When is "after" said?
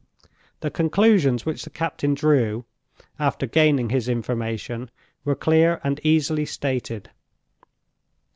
3.19-3.45